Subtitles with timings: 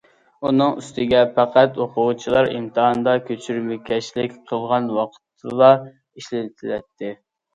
[0.47, 7.13] ئۇنىڭ ئۈستىگە پەقەت ئوقۇغۇچىلار ئىمتىھاندا كۆچۈرمىكەشلىك قىلغان ۋاقىتتىلا ئىشلىتىلەتتى.